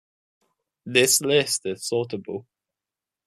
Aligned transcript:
This 0.83 1.21
list 1.21 1.67
is 1.67 1.87
sortable. 1.87 2.47